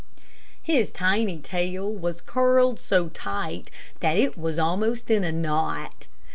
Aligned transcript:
His 0.63 0.89
tiny 0.89 1.37
tail 1.37 1.87
was 1.93 2.21
curled 2.21 2.79
so 2.79 3.09
tight 3.09 3.69
that 3.99 4.17
it 4.17 4.35
was 4.35 4.57
almost 4.57 5.11
in 5.11 5.23
a 5.23 5.31
knot. 5.31 6.07